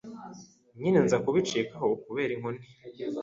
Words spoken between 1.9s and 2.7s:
kubera inkoni